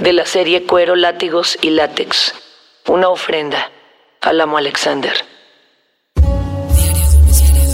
[0.00, 2.34] de la serie Cuero, Látigos y Látex.
[2.88, 3.70] Una ofrenda
[4.20, 5.12] al amo Alexander.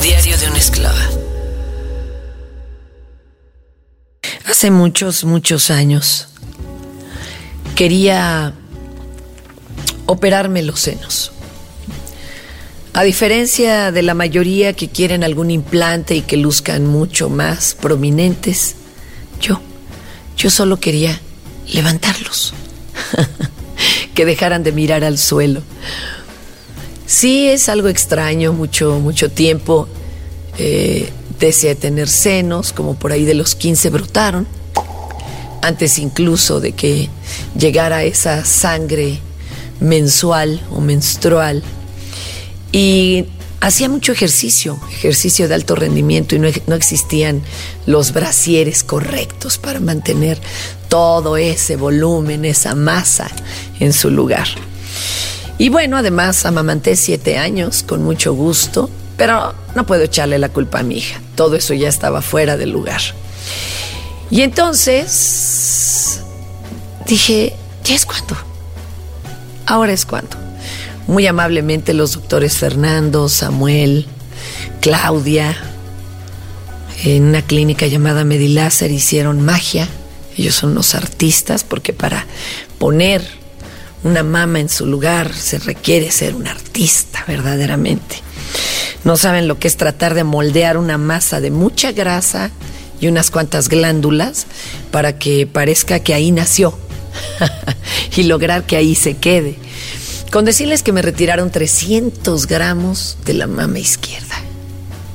[0.02, 1.08] Diario de una esclava.
[4.46, 6.28] Hace muchos, muchos años
[7.74, 8.54] quería
[10.06, 11.32] operarme los senos.
[12.92, 18.76] A diferencia de la mayoría que quieren algún implante y que luzcan mucho más prominentes,
[19.40, 19.60] yo,
[20.36, 21.20] yo solo quería
[21.72, 22.54] levantarlos,
[24.14, 25.62] que dejaran de mirar al suelo.
[27.06, 29.88] Sí es algo extraño, mucho, mucho tiempo
[30.58, 31.10] eh,
[31.78, 34.46] tener senos, como por ahí de los 15 brotaron,
[35.62, 37.08] antes incluso de que
[37.56, 39.18] llegara esa sangre
[39.80, 41.62] mensual o menstrual.
[42.73, 43.26] Y
[43.60, 47.43] hacía mucho ejercicio, ejercicio de alto rendimiento y no, no, existían
[47.87, 50.38] los brasieres correctos para mantener
[50.88, 53.30] todo ese volumen, esa masa
[53.80, 54.46] en su lugar.
[55.59, 60.80] Y bueno, además amamanté siete años con mucho gusto, pero no puedo echarle la culpa
[60.80, 61.20] a mi hija.
[61.35, 63.01] Todo eso ya estaba fuera del lugar.
[64.31, 66.20] Y entonces
[67.06, 67.54] dije,
[67.84, 68.37] ya es cuando.
[69.66, 70.45] Ahora es cuando.
[71.06, 74.06] Muy amablemente los doctores Fernando, Samuel,
[74.81, 75.56] Claudia,
[77.04, 79.88] en una clínica llamada Mediláser hicieron magia
[80.37, 82.26] ellos son los artistas porque para
[82.78, 83.22] poner
[84.04, 88.16] una mama en su lugar se requiere ser un artista verdaderamente.
[89.04, 92.50] No saben lo que es tratar de moldear una masa de mucha grasa
[93.00, 94.47] y unas cuantas glándulas
[94.91, 96.76] para que parezca que ahí nació
[98.16, 99.56] y lograr que ahí se quede.
[100.31, 104.34] Con decirles que me retiraron 300 gramos de la mama izquierda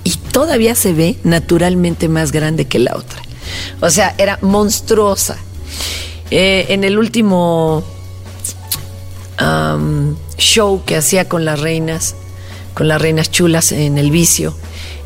[0.04, 3.22] y todavía se ve naturalmente más grande que la otra.
[3.82, 5.38] O sea, era monstruosa.
[6.30, 7.84] Eh, en el último
[10.38, 12.16] show que hacía con las reinas,
[12.74, 14.56] con las reinas chulas en el vicio,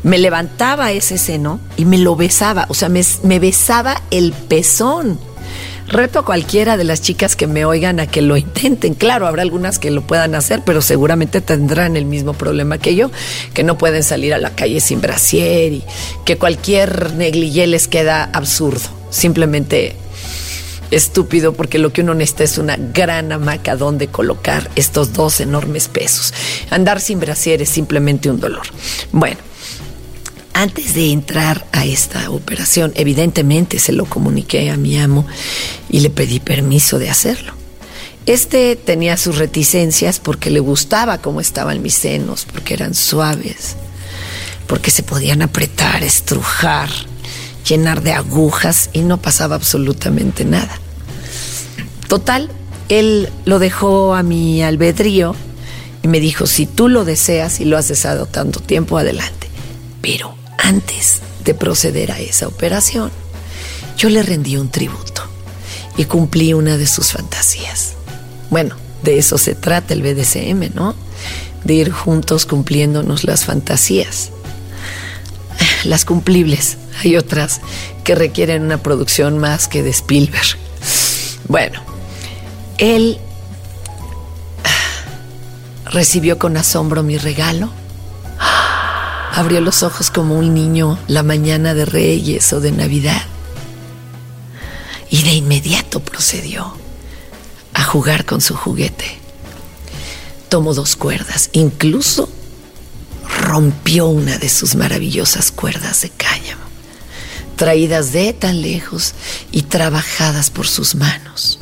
[0.02, 5.18] me levantaba ese seno y me lo besaba, o sea, me, me besaba el pezón.
[5.88, 8.94] Reto a cualquiera de las chicas que me oigan a que lo intenten.
[8.94, 13.10] Claro, habrá algunas que lo puedan hacer, pero seguramente tendrán el mismo problema que yo,
[13.54, 15.84] que no pueden salir a la calle sin brasier y
[16.24, 18.88] que cualquier negligé les queda absurdo.
[19.10, 19.94] Simplemente
[20.90, 25.88] estúpido porque lo que uno necesita es una gran hamaca donde colocar estos dos enormes
[25.88, 26.34] pesos.
[26.70, 28.66] Andar sin brasier es simplemente un dolor.
[29.12, 29.38] Bueno,
[30.56, 35.26] antes de entrar a esta operación, evidentemente se lo comuniqué a mi amo
[35.90, 37.52] y le pedí permiso de hacerlo.
[38.24, 43.76] Este tenía sus reticencias porque le gustaba cómo estaban mis senos, porque eran suaves,
[44.66, 46.88] porque se podían apretar, estrujar,
[47.68, 50.80] llenar de agujas y no pasaba absolutamente nada.
[52.08, 52.50] Total,
[52.88, 55.36] él lo dejó a mi albedrío
[56.02, 59.48] y me dijo, si tú lo deseas y lo has deseado tanto tiempo, adelante.
[60.00, 63.10] Pero antes de proceder a esa operación,
[63.96, 65.22] yo le rendí un tributo
[65.96, 67.94] y cumplí una de sus fantasías.
[68.50, 70.94] Bueno, de eso se trata el BDSM, ¿no?
[71.64, 74.30] De ir juntos cumpliéndonos las fantasías.
[75.84, 76.76] Las cumplibles.
[77.02, 77.60] Hay otras
[78.04, 80.58] que requieren una producción más que de Spielberg.
[81.48, 81.80] Bueno,
[82.78, 83.18] él
[85.86, 87.70] recibió con asombro mi regalo
[89.36, 93.20] abrió los ojos como un niño la mañana de Reyes o de Navidad.
[95.10, 96.74] Y de inmediato procedió
[97.74, 99.18] a jugar con su juguete.
[100.48, 102.30] Tomó dos cuerdas, incluso
[103.42, 106.64] rompió una de sus maravillosas cuerdas de cáñamo,
[107.56, 109.12] traídas de tan lejos
[109.52, 111.58] y trabajadas por sus manos,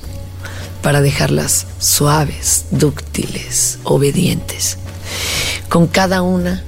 [0.80, 4.78] para dejarlas suaves, dúctiles, obedientes.
[5.68, 6.62] Con cada una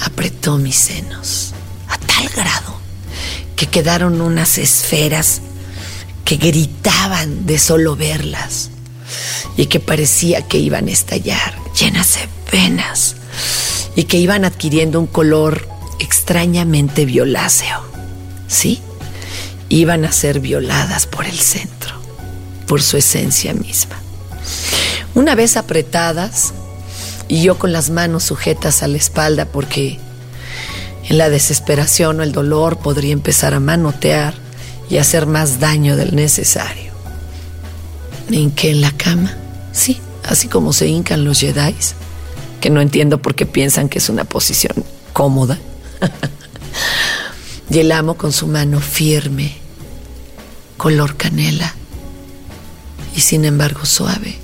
[0.00, 1.52] apretó mis senos
[1.88, 2.80] a tal grado
[3.56, 5.40] que quedaron unas esferas
[6.24, 8.70] que gritaban de solo verlas
[9.56, 13.16] y que parecía que iban a estallar, llenas de venas
[13.94, 17.80] y que iban adquiriendo un color extrañamente violáceo.
[18.48, 18.80] ¿Sí?
[19.68, 21.96] Iban a ser violadas por el centro.
[22.66, 23.94] por su esencia misma.
[25.14, 26.52] Una vez apretadas
[27.28, 29.98] y yo con las manos sujetas a la espalda porque
[31.08, 34.34] en la desesperación o el dolor podría empezar a manotear
[34.88, 36.92] y hacer más daño del necesario.
[38.28, 39.36] Me hinqué en la cama,
[39.72, 41.74] sí, así como se hincan los Jedi,
[42.60, 45.58] que no entiendo por qué piensan que es una posición cómoda.
[47.70, 49.56] y el amo con su mano firme,
[50.76, 51.74] color canela
[53.14, 54.36] y sin embargo suave,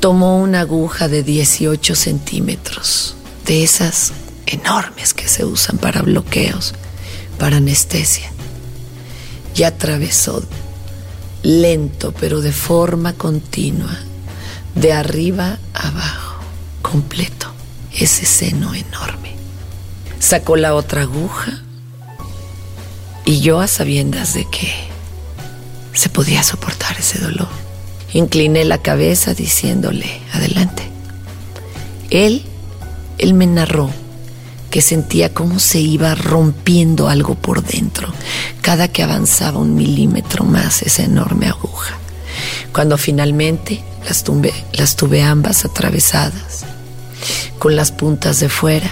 [0.00, 3.14] tomó una aguja de 18 centímetros,
[3.44, 4.12] de esas
[4.46, 6.74] enormes que se usan para bloqueos,
[7.38, 8.32] para anestesia,
[9.54, 10.42] y atravesó
[11.42, 13.96] lento pero de forma continua,
[14.74, 16.40] de arriba abajo,
[16.80, 17.52] completo,
[17.92, 19.34] ese seno enorme.
[20.18, 21.60] Sacó la otra aguja
[23.26, 24.72] y yo a sabiendas de que
[25.92, 27.48] se podía soportar ese dolor,
[28.12, 30.82] incliné la cabeza diciéndole, adelante.
[32.10, 32.42] Él,
[33.18, 33.90] él me narró
[34.70, 38.08] que sentía cómo se iba rompiendo algo por dentro
[38.60, 41.96] cada que avanzaba un milímetro más esa enorme aguja.
[42.72, 44.24] Cuando finalmente las,
[44.72, 46.64] las tuve ambas atravesadas,
[47.58, 48.90] con las puntas de fuera,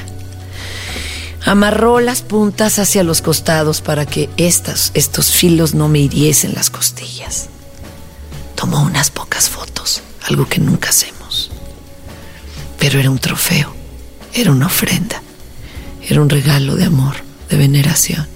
[1.44, 6.70] amarró las puntas hacia los costados para que estas, estos filos no me hiriesen las
[6.70, 7.48] costillas.
[8.58, 11.52] Tomó unas pocas fotos, algo que nunca hacemos.
[12.80, 13.72] Pero era un trofeo,
[14.34, 15.22] era una ofrenda.
[16.02, 17.14] Era un regalo de amor,
[17.48, 18.26] de veneración.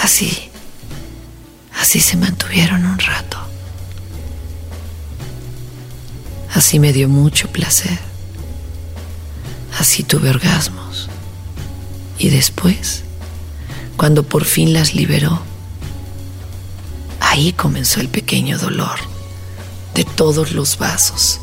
[0.00, 0.50] Así,
[1.76, 3.38] así se mantuvieron un rato.
[6.54, 7.98] Así me dio mucho placer.
[9.80, 11.08] Así tuve orgasmos.
[12.18, 13.02] Y después,
[13.96, 15.49] cuando por fin las liberó,
[17.30, 18.98] ahí comenzó el pequeño dolor
[19.94, 21.40] de todos los vasos,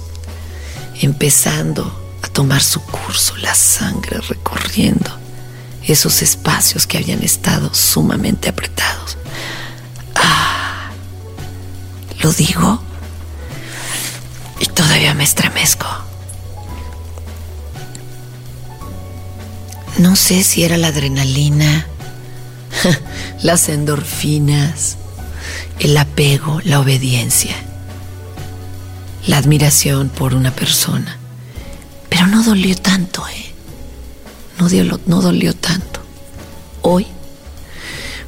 [1.01, 2.07] empezando
[2.38, 5.10] tomar su curso, la sangre recorriendo
[5.88, 9.18] esos espacios que habían estado sumamente apretados.
[10.13, 10.92] Ah,
[12.19, 12.80] lo digo
[14.60, 15.88] y todavía me estremezco.
[19.98, 21.88] No sé si era la adrenalina,
[23.42, 24.98] las endorfinas,
[25.79, 27.56] el apego, la obediencia,
[29.25, 31.18] la admiración por una persona
[32.09, 33.53] pero no dolió tanto, ¿eh?
[34.59, 34.68] No,
[35.06, 36.00] no dolió tanto.
[36.81, 37.06] Hoy,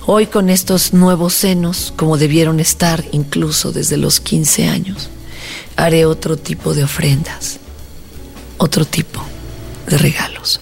[0.05, 5.09] hoy con estos nuevos senos, como debieron estar incluso desde los 15 años,
[5.75, 7.57] haré otro tipo de ofrendas,
[8.57, 9.23] otro tipo
[9.87, 10.59] de regalos.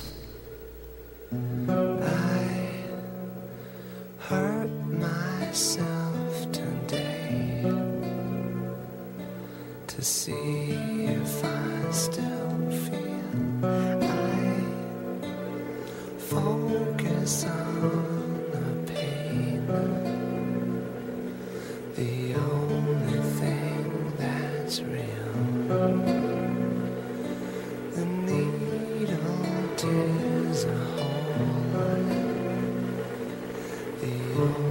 [27.95, 29.43] The needle
[29.83, 30.67] is a
[34.35, 34.66] hole.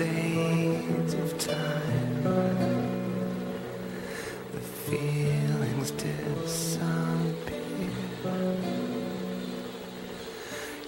[0.00, 2.24] Stains of time.
[4.52, 7.50] The feelings disappear.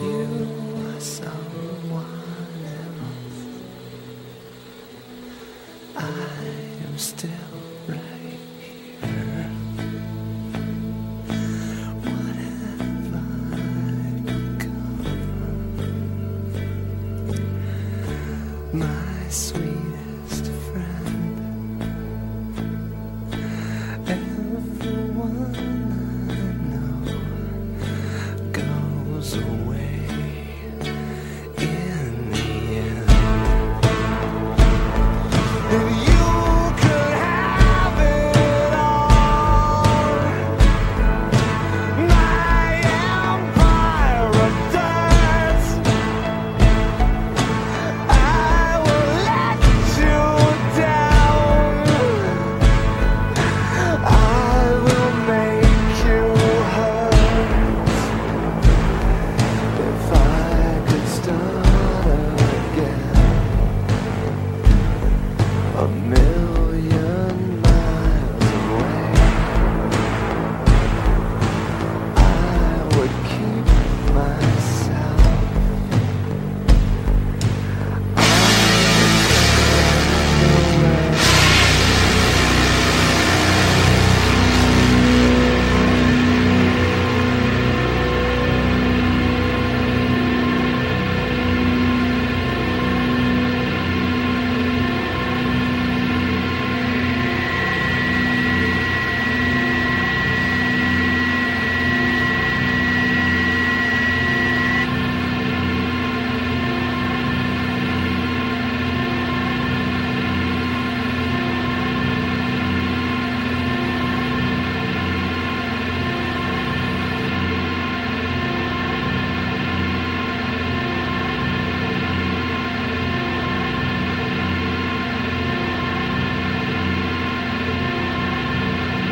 [0.01, 0.29] You
[0.87, 3.41] are someone else.
[5.95, 6.01] I
[6.87, 7.53] am still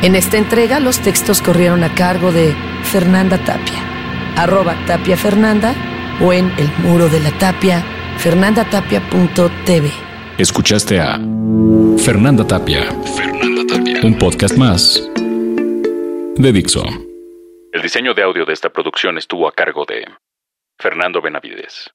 [0.02, 2.54] En esta entrega los textos corrieron a cargo de
[2.84, 3.84] Fernanda Tapia,
[4.34, 5.74] arroba Tapia Fernanda
[6.22, 7.84] o en el muro de la tapia
[8.16, 9.90] fernandatapia.tv.
[10.38, 11.18] Escuchaste a
[11.98, 12.84] Fernanda Tapia.
[13.14, 14.00] Fernanda Tapia.
[14.02, 15.06] Un podcast más
[16.36, 16.82] de Dixo.
[17.70, 20.06] El diseño de audio de esta producción estuvo a cargo de
[20.78, 21.90] Fernando Benavides.